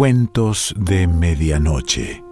[0.00, 2.24] Cuentos de Medianoche.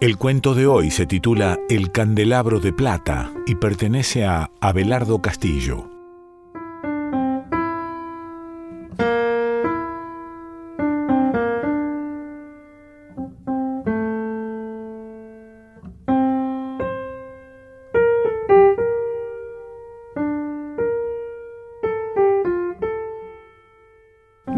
[0.00, 5.97] El cuento de hoy se titula El candelabro de plata y pertenece a Abelardo Castillo.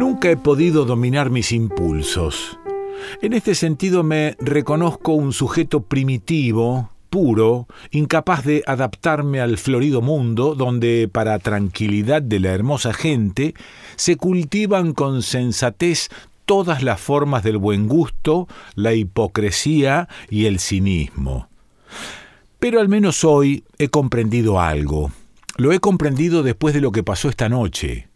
[0.01, 2.59] Nunca he podido dominar mis impulsos.
[3.21, 10.55] En este sentido me reconozco un sujeto primitivo, puro, incapaz de adaptarme al florido mundo
[10.55, 13.53] donde, para tranquilidad de la hermosa gente,
[13.97, 16.09] se cultivan con sensatez
[16.47, 21.51] todas las formas del buen gusto, la hipocresía y el cinismo.
[22.59, 25.13] Pero al menos hoy he comprendido algo.
[25.59, 28.10] Lo he comprendido después de lo que pasó esta noche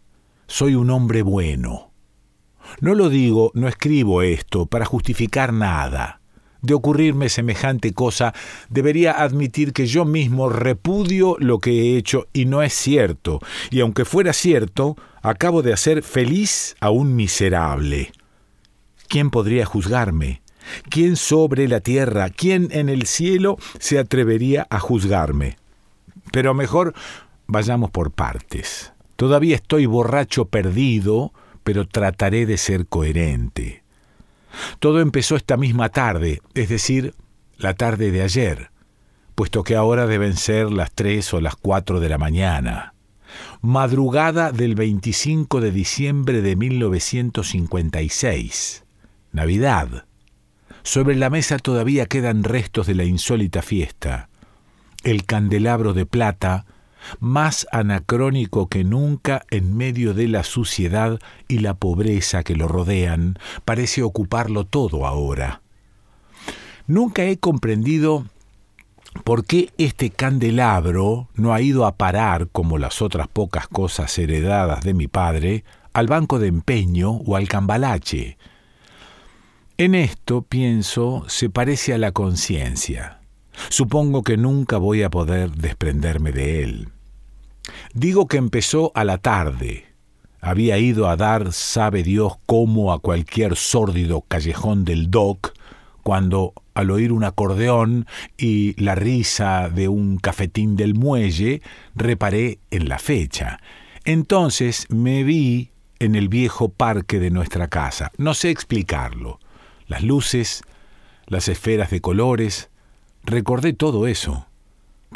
[0.47, 1.91] soy un hombre bueno.
[2.79, 6.21] No lo digo, no escribo esto para justificar nada.
[6.61, 8.33] De ocurrirme semejante cosa,
[8.69, 13.81] debería admitir que yo mismo repudio lo que he hecho y no es cierto, y
[13.81, 18.11] aunque fuera cierto, acabo de hacer feliz a un miserable.
[19.07, 20.41] ¿Quién podría juzgarme?
[20.89, 25.57] ¿Quién sobre la tierra, quién en el cielo se atrevería a juzgarme?
[26.31, 26.95] Pero mejor
[27.45, 28.94] vayamos por partes.
[29.15, 33.83] Todavía estoy borracho perdido, pero trataré de ser coherente.
[34.79, 37.13] Todo empezó esta misma tarde, es decir,
[37.57, 38.71] la tarde de ayer,
[39.35, 42.93] puesto que ahora deben ser las tres o las cuatro de la mañana.
[43.61, 48.85] Madrugada del 25 de diciembre de 1956.
[49.31, 50.05] Navidad.
[50.83, 54.29] Sobre la mesa todavía quedan restos de la insólita fiesta.
[55.03, 56.65] El candelabro de plata,
[57.19, 63.37] más anacrónico que nunca en medio de la suciedad y la pobreza que lo rodean,
[63.63, 65.61] parece ocuparlo todo ahora.
[66.87, 68.25] Nunca he comprendido
[69.23, 74.83] por qué este candelabro no ha ido a parar, como las otras pocas cosas heredadas
[74.83, 78.37] de mi padre, al banco de empeño o al cambalache.
[79.77, 83.21] En esto, pienso, se parece a la conciencia.
[83.69, 86.89] Supongo que nunca voy a poder desprenderme de él.
[87.93, 89.85] Digo que empezó a la tarde.
[90.41, 95.53] Había ido a dar, sabe Dios cómo, a cualquier sórdido callejón del dock,
[96.03, 98.05] cuando, al oír un acordeón
[98.37, 101.63] y la risa de un cafetín del muelle,
[101.95, 103.59] reparé en la fecha.
[104.03, 108.11] Entonces me vi en el viejo parque de nuestra casa.
[108.17, 109.39] No sé explicarlo.
[109.87, 110.61] Las luces,
[111.25, 112.69] las esferas de colores,
[113.23, 114.45] recordé todo eso.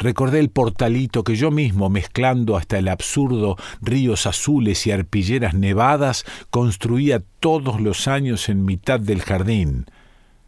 [0.00, 6.24] Recordé el portalito que yo mismo, mezclando hasta el absurdo ríos azules y arpilleras nevadas,
[6.48, 9.84] construía todos los años en mitad del jardín.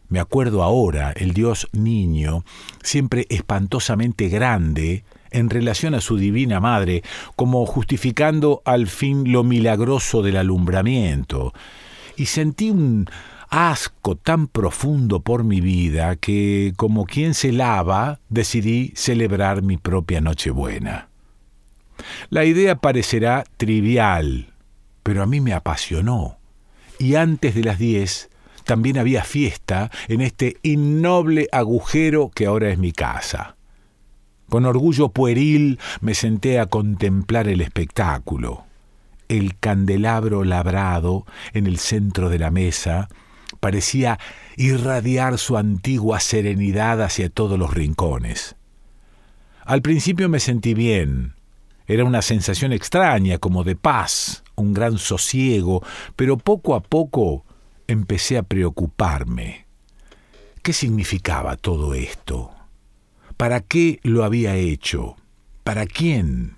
[0.09, 2.43] Me acuerdo ahora el dios niño,
[2.81, 7.03] siempre espantosamente grande, en relación a su divina madre,
[7.35, 11.53] como justificando al fin lo milagroso del alumbramiento.
[12.17, 13.07] Y sentí un
[13.53, 20.21] asco tan profundo por mi vida que, como quien se lava, decidí celebrar mi propia
[20.21, 21.09] Nochebuena.
[22.31, 24.53] La idea parecerá trivial,
[25.03, 26.37] pero a mí me apasionó.
[26.97, 28.31] Y antes de las diez
[28.63, 33.55] también había fiesta en este innoble agujero que ahora es mi casa.
[34.49, 38.63] Con orgullo pueril me senté a contemplar el espectáculo.
[39.27, 43.09] El candelabro labrado en el centro de la mesa
[43.63, 44.19] parecía
[44.57, 48.57] irradiar su antigua serenidad hacia todos los rincones.
[49.63, 51.35] Al principio me sentí bien.
[51.87, 55.81] Era una sensación extraña, como de paz, un gran sosiego,
[56.17, 57.45] pero poco a poco
[57.87, 59.65] empecé a preocuparme.
[60.61, 62.51] ¿Qué significaba todo esto?
[63.37, 65.15] ¿Para qué lo había hecho?
[65.63, 66.57] ¿Para quién?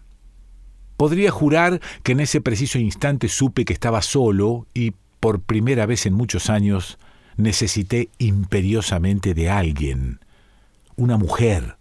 [0.97, 4.93] Podría jurar que en ese preciso instante supe que estaba solo y
[5.25, 6.99] por primera vez en muchos años,
[7.35, 10.19] necesité imperiosamente de alguien,
[10.97, 11.77] una mujer.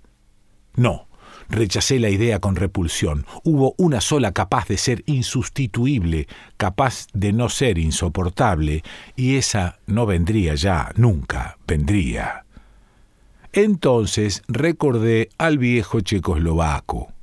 [0.77, 1.09] No,
[1.51, 3.27] rechacé la idea con repulsión.
[3.43, 6.27] Hubo una sola capaz de ser insustituible,
[6.57, 8.83] capaz de no ser insoportable,
[9.15, 12.47] y esa no vendría ya, nunca vendría.
[13.53, 17.14] Entonces recordé al viejo checoslovaco.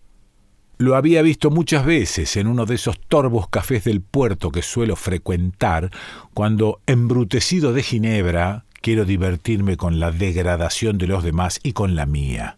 [0.81, 4.95] Lo había visto muchas veces en uno de esos torbos cafés del puerto que suelo
[4.95, 5.91] frecuentar
[6.33, 12.07] cuando, embrutecido de Ginebra, quiero divertirme con la degradación de los demás y con la
[12.07, 12.57] mía.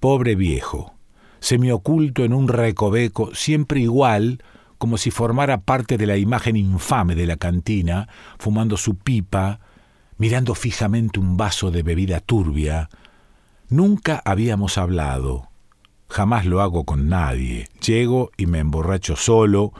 [0.00, 0.94] Pobre viejo,
[1.38, 4.42] semioculto en un recoveco, siempre igual,
[4.78, 8.08] como si formara parte de la imagen infame de la cantina,
[8.38, 9.60] fumando su pipa,
[10.16, 12.88] mirando fijamente un vaso de bebida turbia.
[13.68, 15.50] Nunca habíamos hablado.
[16.08, 17.68] Jamás lo hago con nadie.
[17.84, 19.72] Llego y me emborracho solo.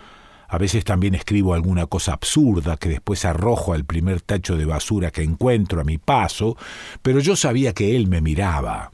[0.48, 5.10] A veces también escribo alguna cosa absurda que después arrojo al primer tacho de basura
[5.10, 6.56] que encuentro a mi paso,
[7.02, 8.92] pero yo sabía que él me miraba.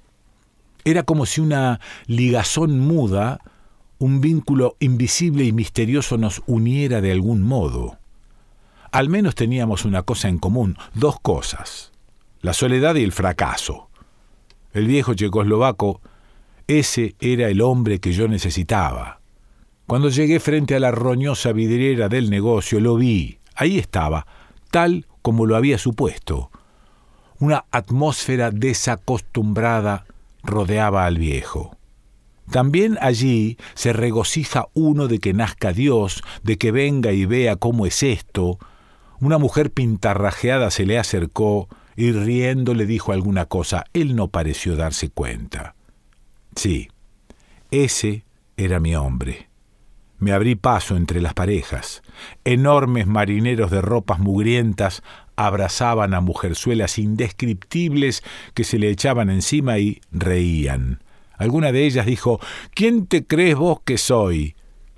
[0.84, 3.40] Era como si una ligazón muda,
[3.98, 7.98] un vínculo invisible y misterioso nos uniera de algún modo.
[8.90, 11.92] Al menos teníamos una cosa en común, dos cosas,
[12.40, 13.88] la soledad y el fracaso.
[14.72, 16.00] El viejo checoslovaco,
[16.66, 19.20] ese era el hombre que yo necesitaba.
[19.86, 24.26] Cuando llegué frente a la roñosa vidriera del negocio, lo vi, ahí estaba,
[24.70, 26.50] tal como lo había supuesto.
[27.38, 30.06] Una atmósfera desacostumbrada
[30.42, 31.76] rodeaba al viejo.
[32.50, 37.86] También allí se regocija uno de que nazca Dios, de que venga y vea cómo
[37.86, 38.58] es esto.
[39.20, 43.84] Una mujer pintarrajeada se le acercó y riendo le dijo alguna cosa.
[43.92, 45.74] Él no pareció darse cuenta.
[46.56, 46.88] Sí,
[47.70, 48.24] ese
[48.56, 49.48] era mi hombre.
[50.18, 52.02] Me abrí paso entre las parejas.
[52.44, 55.02] Enormes marineros de ropas mugrientas
[55.34, 58.22] abrazaban a mujerzuelas indescriptibles
[58.54, 61.02] que se le echaban encima y reían.
[61.36, 62.38] Alguna de ellas dijo
[62.72, 64.54] ¿Quién te crees vos que soy?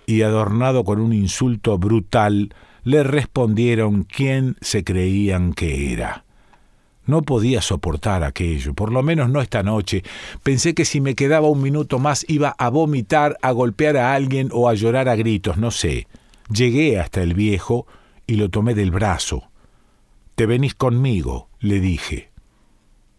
[0.07, 6.25] y adornado con un insulto brutal, le respondieron quién se creían que era.
[7.07, 10.03] No podía soportar aquello, por lo menos no esta noche.
[10.43, 14.49] Pensé que si me quedaba un minuto más iba a vomitar, a golpear a alguien
[14.53, 16.07] o a llorar a gritos, no sé.
[16.51, 17.87] Llegué hasta el viejo
[18.27, 19.45] y lo tomé del brazo.
[20.35, 22.31] Te venís conmigo, le dije.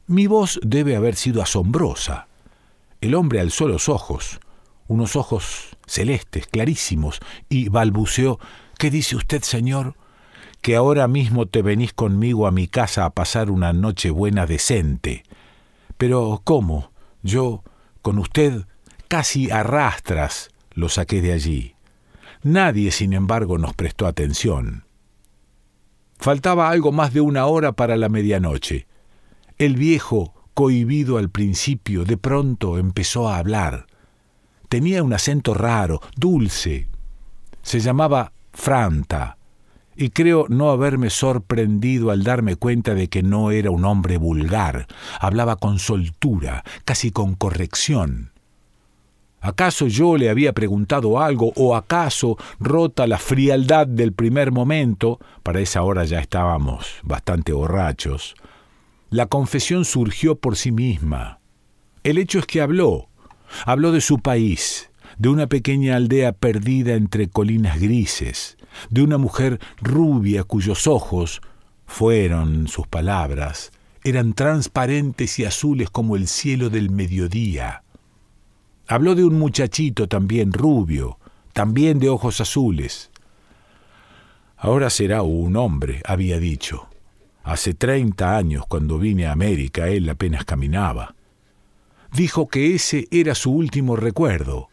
[0.08, 2.28] Mi voz debe haber sido asombrosa.
[3.02, 4.40] El hombre alzó los ojos,
[4.88, 8.40] unos ojos celestes, clarísimos, y balbuceó
[8.78, 9.96] ¿Qué dice usted, señor?
[10.66, 15.22] Que ahora mismo te venís conmigo a mi casa a pasar una noche buena decente.
[15.96, 16.92] Pero ¿cómo?
[17.22, 17.64] Yo,
[18.02, 18.66] con usted,
[19.08, 21.76] casi arrastras, lo saqué de allí.
[22.42, 24.86] Nadie, sin embargo, nos prestó atención.
[26.18, 28.88] Faltaba algo más de una hora para la medianoche.
[29.60, 33.86] El viejo, cohibido al principio, de pronto empezó a hablar.
[34.68, 36.88] Tenía un acento raro, dulce.
[37.62, 39.38] Se llamaba Franta,
[39.95, 44.88] y creo no haberme sorprendido al darme cuenta de que no era un hombre vulgar.
[45.19, 48.31] Hablaba con soltura, casi con corrección.
[49.45, 55.59] ¿Acaso yo le había preguntado algo o acaso, rota la frialdad del primer momento, para
[55.59, 58.36] esa hora ya estábamos bastante borrachos,
[59.12, 61.39] la confesión surgió por sí misma.
[62.03, 63.07] El hecho es que habló,
[63.65, 64.89] habló de su país,
[65.19, 68.57] de una pequeña aldea perdida entre colinas grises,
[68.89, 71.42] de una mujer rubia cuyos ojos
[71.86, 73.72] fueron sus palabras,
[74.04, 77.83] eran transparentes y azules como el cielo del mediodía
[78.88, 81.18] Habló de un muchachito también rubio,
[81.54, 83.10] también de ojos azules.
[84.57, 86.88] Ahora será un hombre, había dicho.
[87.44, 91.16] Hace treinta años, cuando vine a América, él apenas caminaba.
[92.14, 94.69] Dijo que ese era su último recuerdo.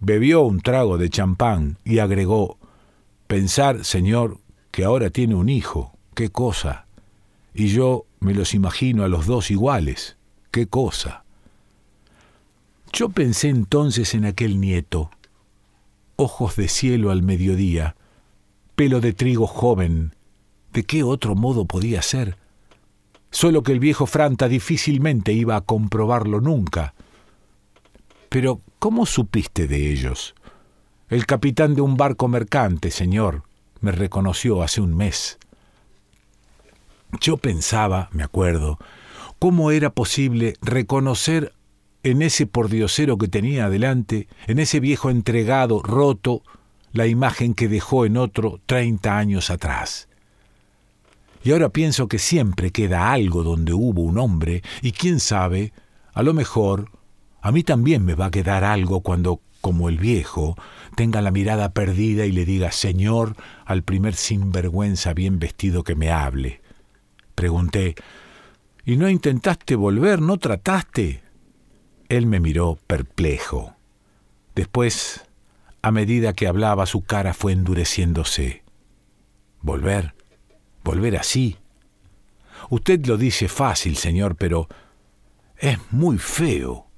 [0.00, 2.58] Bebió un trago de champán y agregó,
[3.30, 4.38] Pensar, señor,
[4.72, 6.86] que ahora tiene un hijo, qué cosa.
[7.54, 10.16] Y yo me los imagino a los dos iguales,
[10.50, 11.22] qué cosa.
[12.92, 15.12] Yo pensé entonces en aquel nieto,
[16.16, 17.94] ojos de cielo al mediodía,
[18.74, 20.16] pelo de trigo joven,
[20.72, 22.36] ¿de qué otro modo podía ser?
[23.30, 26.94] Solo que el viejo Franta difícilmente iba a comprobarlo nunca.
[28.28, 30.34] Pero, ¿cómo supiste de ellos?
[31.10, 33.42] El capitán de un barco mercante, señor,
[33.80, 35.40] me reconoció hace un mes.
[37.20, 38.78] Yo pensaba, me acuerdo,
[39.40, 41.52] cómo era posible reconocer
[42.04, 46.42] en ese pordiosero que tenía adelante, en ese viejo entregado, roto,
[46.92, 50.08] la imagen que dejó en otro treinta años atrás.
[51.42, 55.72] Y ahora pienso que siempre queda algo donde hubo un hombre, y quién sabe,
[56.14, 56.88] a lo mejor,
[57.42, 60.54] a mí también me va a quedar algo cuando, como el viejo,
[60.94, 66.10] tenga la mirada perdida y le diga Señor al primer sinvergüenza bien vestido que me
[66.10, 66.60] hable.
[67.34, 67.94] Pregunté,
[68.84, 70.20] ¿y no intentaste volver?
[70.20, 71.22] ¿No trataste?
[72.08, 73.74] Él me miró perplejo.
[74.54, 75.22] Después,
[75.82, 78.62] a medida que hablaba, su cara fue endureciéndose.
[79.62, 80.14] Volver,
[80.82, 81.56] volver así.
[82.68, 84.68] Usted lo dice fácil, señor, pero
[85.56, 86.88] es muy feo,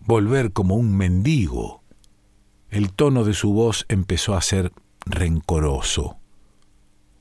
[0.00, 1.81] volver como un mendigo.
[2.72, 4.72] El tono de su voz empezó a ser
[5.04, 6.16] rencoroso.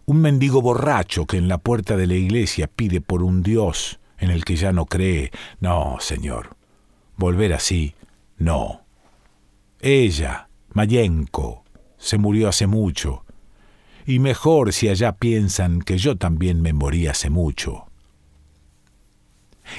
[0.06, 4.30] Un mendigo borracho que en la puerta de la iglesia pide por un Dios en
[4.30, 5.30] el que ya no cree.
[5.60, 6.56] No, señor.
[7.18, 7.96] Volver así,
[8.38, 8.86] no.
[9.82, 11.66] Ella, Mayenko,
[11.98, 13.26] se murió hace mucho.
[14.06, 17.88] Y mejor si allá piensan que yo también me morí hace mucho.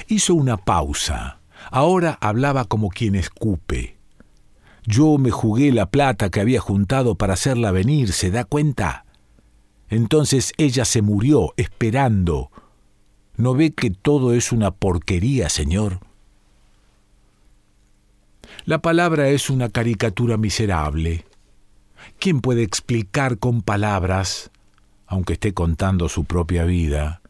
[0.07, 1.39] Hizo una pausa.
[1.71, 4.02] Ahora hablaba como quien escupe.
[4.85, 9.05] Yo me jugué la plata que había juntado para hacerla venir, ¿se da cuenta?
[9.89, 12.51] Entonces ella se murió esperando.
[13.37, 15.99] ¿No ve que todo es una porquería, señor?
[18.65, 21.25] La palabra es una caricatura miserable.
[22.19, 24.51] ¿Quién puede explicar con palabras,
[25.07, 27.22] aunque esté contando su propia vida,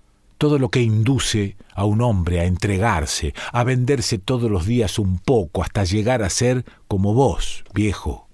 [0.43, 5.17] todo lo que induce a un hombre a entregarse, a venderse todos los días un
[5.17, 8.27] poco hasta llegar a ser como vos, viejo?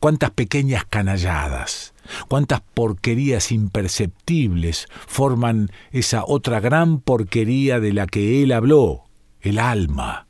[0.00, 1.92] Cuántas pequeñas canalladas,
[2.28, 9.04] cuántas porquerías imperceptibles forman esa otra gran porquería de la que él habló,
[9.42, 10.26] el alma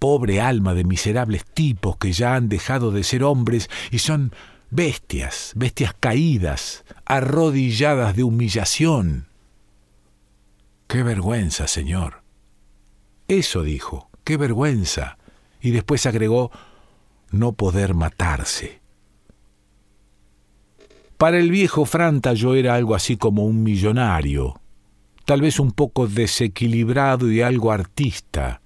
[0.00, 4.32] pobre alma de miserables tipos que ya han dejado de ser hombres y son
[4.70, 9.28] bestias, bestias caídas, arrodilladas de humillación.
[10.86, 12.22] Qué vergüenza, Señor.
[13.28, 15.18] Eso dijo, qué vergüenza.
[15.60, 16.50] Y después agregó,
[17.30, 18.80] no poder matarse.
[21.16, 24.60] Para el viejo Franta yo era algo así como un millonario,
[25.24, 28.60] tal vez un poco desequilibrado y algo artista,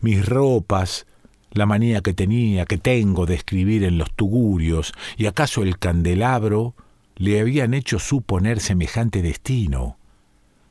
[0.00, 1.06] mis ropas,
[1.54, 6.74] la manía que tenía, que tengo de escribir en los tugurios, y acaso el candelabro,
[7.16, 9.96] le habían hecho suponer semejante destino.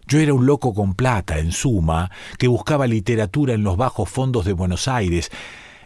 [0.07, 4.45] Yo era un loco con plata, en suma, que buscaba literatura en los bajos fondos
[4.45, 5.31] de Buenos Aires.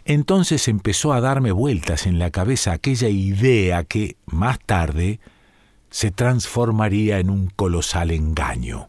[0.04, 5.20] Entonces empezó a darme vueltas en la cabeza aquella idea que, más tarde,
[5.90, 8.88] se transformaría en un colosal engaño.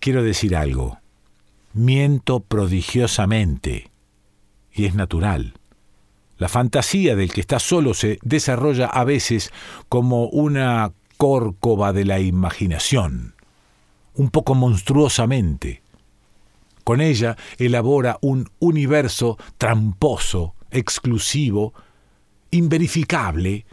[0.00, 0.98] Quiero decir algo
[1.74, 3.90] miento prodigiosamente.
[4.74, 5.54] Y es natural.
[6.36, 9.52] La fantasía del que está solo se desarrolla a veces
[9.88, 13.34] como una córcova de la imaginación,
[14.14, 15.82] un poco monstruosamente.
[16.82, 21.72] Con ella elabora un universo tramposo, exclusivo,
[22.50, 23.64] inverificable,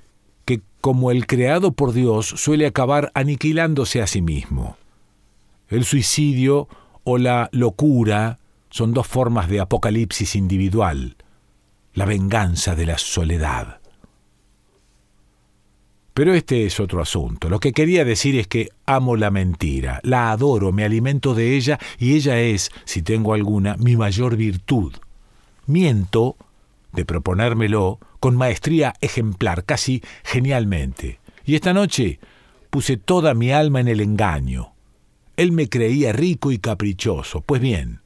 [0.45, 4.77] que como el creado por Dios suele acabar aniquilándose a sí mismo.
[5.67, 6.67] El suicidio
[7.03, 8.39] o la locura
[8.71, 11.17] son dos formas de apocalipsis individual,
[11.93, 13.79] la venganza de la soledad.
[16.13, 17.49] Pero este es otro asunto.
[17.49, 21.79] Lo que quería decir es que amo la mentira, la adoro, me alimento de ella
[21.99, 24.93] y ella es, si tengo alguna, mi mayor virtud.
[25.67, 26.35] Miento,
[26.93, 31.19] de proponérmelo, con maestría ejemplar, casi genialmente.
[31.45, 32.19] Y esta noche
[32.69, 34.71] puse toda mi alma en el engaño,
[35.41, 37.41] él me creía rico y caprichoso.
[37.41, 38.00] Pues bien,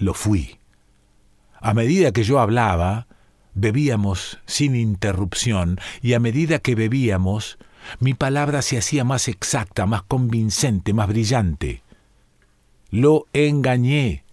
[0.00, 0.58] lo fui.
[1.60, 3.06] A medida que yo hablaba,
[3.54, 7.58] bebíamos sin interrupción, y a medida que bebíamos,
[8.00, 11.82] mi palabra se hacía más exacta, más convincente, más brillante.
[12.90, 14.24] Lo engañé,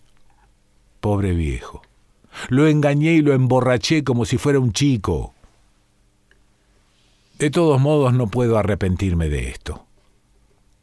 [1.00, 1.82] pobre viejo.
[2.50, 5.34] Lo engañé y lo emborraché como si fuera un chico.
[7.40, 9.86] De todos modos no puedo arrepentirme de esto.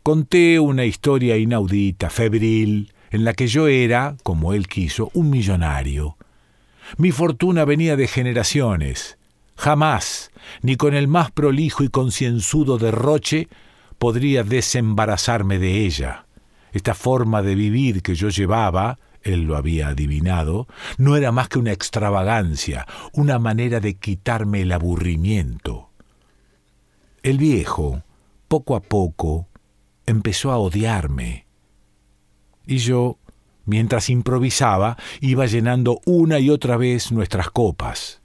[0.02, 6.16] Conté una historia inaudita, febril, en la que yo era, como él quiso, un millonario.
[6.96, 9.18] Mi fortuna venía de generaciones.
[9.54, 13.46] Jamás, ni con el más prolijo y concienzudo derroche,
[13.98, 16.26] podría desembarazarme de ella.
[16.72, 20.66] Esta forma de vivir que yo llevaba, él lo había adivinado,
[20.98, 25.90] no era más que una extravagancia, una manera de quitarme el aburrimiento.
[27.22, 28.02] El viejo,
[28.48, 29.46] poco a poco,
[30.04, 31.43] empezó a odiarme.
[32.66, 33.18] Y yo,
[33.66, 38.20] mientras improvisaba, iba llenando una y otra vez nuestras copas.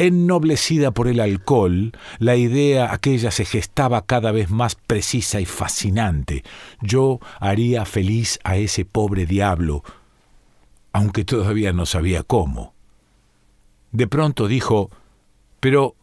[0.00, 6.44] Ennoblecida por el alcohol, la idea aquella se gestaba cada vez más precisa y fascinante.
[6.80, 9.82] Yo haría feliz a ese pobre diablo,
[10.92, 12.74] aunque todavía no sabía cómo.
[13.90, 14.88] De pronto dijo,
[15.58, 15.96] Pero,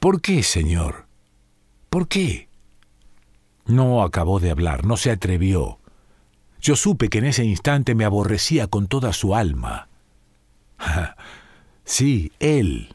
[0.00, 1.06] ¿por qué, señor?
[1.90, 2.48] ¿Por qué?
[3.66, 5.81] No acabó de hablar, no se atrevió.
[6.62, 9.88] Yo supe que en ese instante me aborrecía con toda su alma.
[11.84, 12.94] sí, él,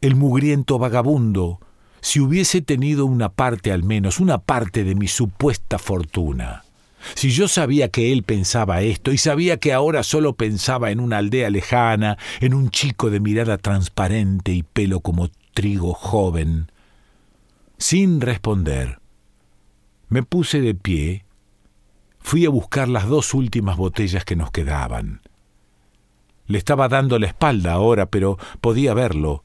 [0.00, 1.58] el mugriento vagabundo,
[2.00, 6.62] si hubiese tenido una parte al menos, una parte de mi supuesta fortuna.
[7.14, 11.18] Si yo sabía que él pensaba esto y sabía que ahora solo pensaba en una
[11.18, 16.70] aldea lejana, en un chico de mirada transparente y pelo como trigo joven.
[17.78, 19.00] Sin responder,
[20.08, 21.24] me puse de pie,
[22.22, 25.20] fui a buscar las dos últimas botellas que nos quedaban.
[26.46, 29.44] Le estaba dando la espalda ahora, pero podía verlo.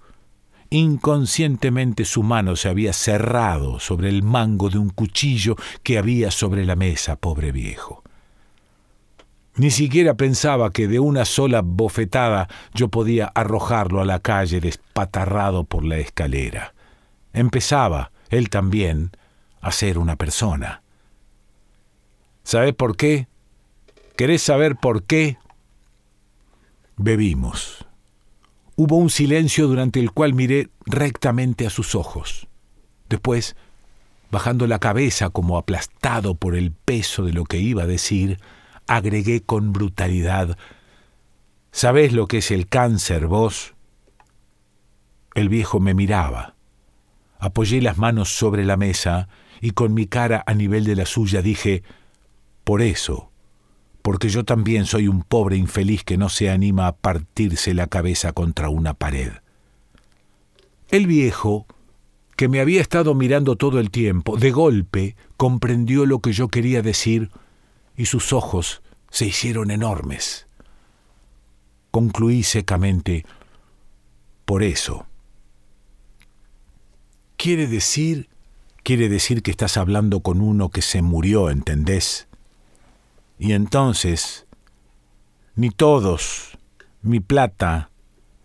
[0.69, 6.65] Inconscientemente su mano se había cerrado sobre el mango de un cuchillo que había sobre
[6.65, 8.03] la mesa, pobre viejo.
[9.55, 15.63] Ni siquiera pensaba que de una sola bofetada yo podía arrojarlo a la calle despatarrado
[15.63, 16.75] por la escalera.
[17.33, 19.11] Empezaba, él también,
[19.61, 20.83] a ser una persona.
[22.47, 23.27] ¿Sabes por qué?
[24.15, 25.37] ¿Querés saber por qué?
[26.95, 27.85] Bebimos.
[28.77, 32.47] Hubo un silencio durante el cual miré rectamente a sus ojos.
[33.09, 33.57] Después,
[34.31, 38.39] bajando la cabeza como aplastado por el peso de lo que iba a decir,
[38.87, 40.57] agregué con brutalidad,
[41.73, 43.75] ¿Sabés lo que es el cáncer, vos?
[45.35, 46.55] El viejo me miraba.
[47.39, 49.27] Apoyé las manos sobre la mesa
[49.59, 51.83] y con mi cara a nivel de la suya dije,
[52.67, 53.31] por eso,
[54.01, 58.33] porque yo también soy un pobre infeliz que no se anima a partirse la cabeza
[58.33, 59.31] contra una pared.
[60.89, 61.65] El viejo,
[62.35, 66.81] que me había estado mirando todo el tiempo, de golpe comprendió lo que yo quería
[66.81, 67.31] decir
[67.95, 68.81] y sus ojos
[69.11, 70.45] se hicieron enormes.
[71.89, 73.25] Concluí secamente,
[74.43, 75.05] por eso.
[77.37, 78.27] Quiere decir,
[78.83, 82.26] quiere decir que estás hablando con uno que se murió, ¿entendés?
[83.39, 84.47] Y entonces,
[85.55, 86.57] ni todos,
[87.01, 87.91] mi plata,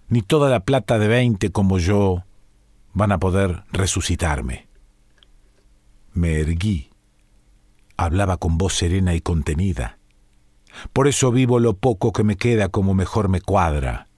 [0.08, 2.24] ni toda la plata de veinte como yo,
[2.92, 4.68] van a poder resucitarme.
[6.12, 6.90] Me erguí.
[7.96, 9.98] Hablaba con voz serena y contenida.
[10.92, 14.08] Por eso vivo lo poco que me queda como mejor me cuadra.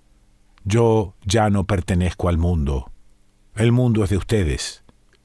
[0.64, 2.90] Yo ya no pertenezco al mundo.
[3.54, 4.82] El mundo es de ustedes,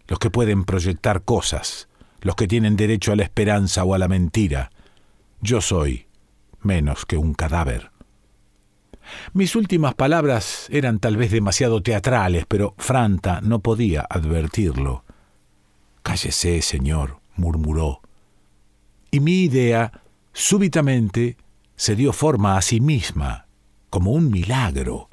[0.08, 1.88] los que pueden proyectar cosas,
[2.22, 4.72] los que tienen derecho a la esperanza o a la mentira,
[5.42, 6.08] yo soy
[6.62, 7.92] menos que un cadáver.
[9.34, 15.04] Mis últimas palabras eran tal vez demasiado teatrales, pero Franta no podía advertirlo.
[16.04, 18.02] Cállese, señor, murmuró.
[19.12, 19.92] Y mi idea
[20.34, 21.38] súbitamente
[21.76, 23.48] se dio forma a sí misma,
[23.90, 25.10] como un milagro.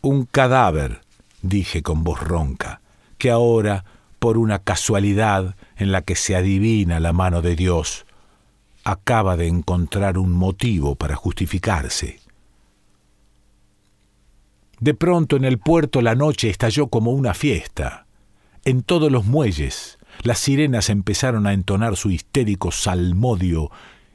[0.00, 1.02] Un cadáver,
[1.42, 2.80] dije con voz ronca,
[3.18, 3.84] que ahora,
[4.18, 8.06] por una casualidad en la que se adivina la mano de Dios,
[8.84, 12.20] acaba de encontrar un motivo para justificarse.
[14.80, 18.06] De pronto en el puerto la noche estalló como una fiesta.
[18.64, 23.70] En todos los muelles las sirenas empezaron a entonar su histérico salmodio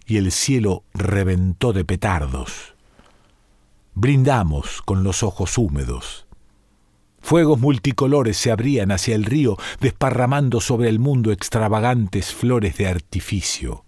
[0.05, 2.75] y el cielo reventó de petardos.
[3.93, 6.27] Brindamos con los ojos húmedos.
[7.19, 13.83] Fuegos multicolores se abrían hacia el río, desparramando sobre el mundo extravagantes flores de artificio.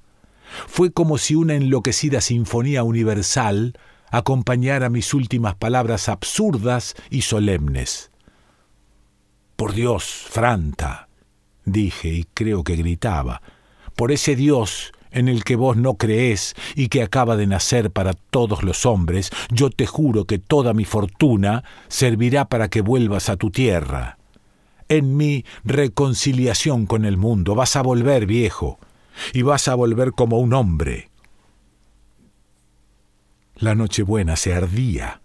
[0.67, 3.73] Fue como si una enloquecida sinfonía universal
[4.11, 8.11] acompañara mis últimas palabras absurdas y solemnes.
[9.55, 11.09] Por Dios, Franta,
[11.65, 13.41] dije y creo que gritaba,
[13.95, 18.13] por ese Dios en el que vos no creés y que acaba de nacer para
[18.13, 23.35] todos los hombres, yo te juro que toda mi fortuna servirá para que vuelvas a
[23.35, 24.17] tu tierra.
[24.87, 28.79] En mi reconciliación con el mundo vas a volver, viejo
[29.33, 31.09] y vas a volver como un hombre.
[33.55, 35.21] La Nochebuena se ardía.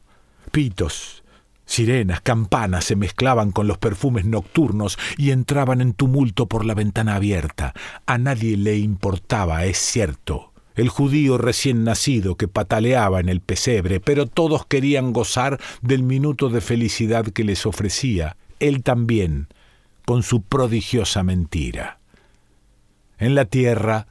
[0.50, 1.22] Pitos,
[1.66, 7.16] sirenas, campanas se mezclaban con los perfumes nocturnos y entraban en tumulto por la ventana
[7.16, 7.74] abierta.
[8.06, 14.00] A nadie le importaba, es cierto, el judío recién nacido que pataleaba en el pesebre,
[14.00, 19.48] pero todos querían gozar del minuto de felicidad que les ofrecía, él también,
[20.04, 22.00] con su prodigiosa mentira.
[23.24, 24.06] En la tierra,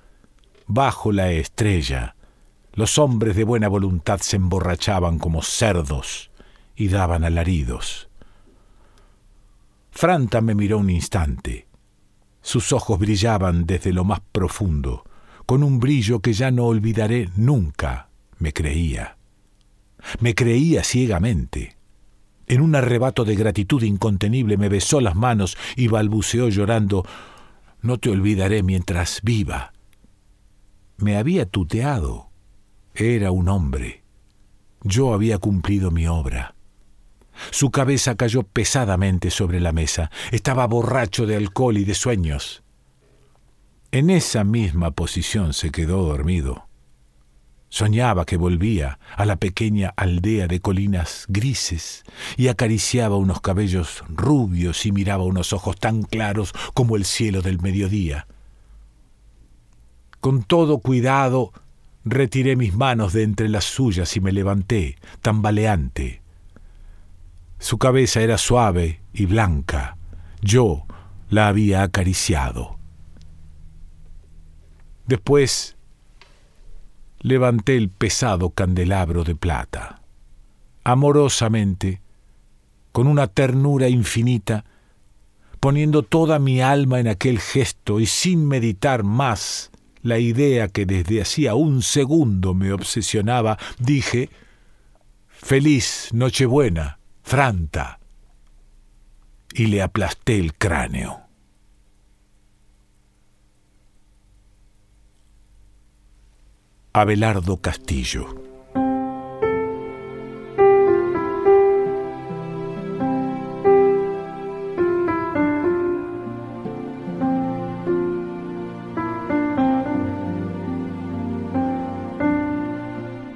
[0.66, 2.16] bajo la estrella,
[2.74, 6.32] los hombres de buena voluntad se emborrachaban como cerdos
[6.76, 8.10] y daban alaridos.
[9.92, 11.68] Franta me miró un instante.
[12.42, 15.04] Sus ojos brillaban desde lo más profundo,
[15.46, 19.18] con un brillo que ya no olvidaré nunca, me creía.
[20.22, 21.78] Me creía ciegamente.
[22.48, 27.06] En un arrebato de gratitud incontenible me besó las manos y balbuceó llorando
[27.84, 29.74] no te olvidaré mientras viva.
[30.98, 32.30] Me había tuteado.
[32.96, 34.04] Era un hombre.
[34.82, 36.56] Yo había cumplido mi obra.
[37.52, 40.12] Su cabeza cayó pesadamente sobre la mesa.
[40.32, 42.64] Estaba borracho de alcohol y de sueños.
[43.92, 46.68] En esa misma posición se quedó dormido.
[47.74, 52.04] Soñaba que volvía a la pequeña aldea de colinas grises
[52.38, 57.60] y acariciaba unos cabellos rubios y miraba unos ojos tan claros como el cielo del
[57.60, 58.28] mediodía.
[60.20, 61.52] Con todo cuidado
[62.06, 66.22] retiré mis manos de entre las suyas y me levanté, tambaleante.
[67.58, 69.98] Su cabeza era suave y blanca.
[70.44, 70.86] Yo
[71.28, 72.78] la había acariciado.
[75.08, 75.73] Después
[77.24, 80.02] levanté el pesado candelabro de plata.
[80.84, 82.02] Amorosamente,
[82.92, 84.66] con una ternura infinita,
[85.60, 91.22] poniendo toda mi alma en aquel gesto y sin meditar más la idea que desde
[91.22, 94.30] hacía un segundo me obsesionaba, dije,
[95.30, 98.00] Feliz Nochebuena, Franta,
[99.54, 101.23] y le aplasté el cráneo.
[106.96, 108.28] Abelardo Castillo.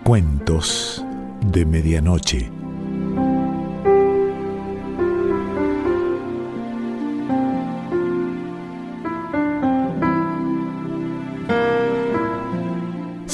[0.03, 1.03] Cuentos
[1.51, 2.56] de Medianoche.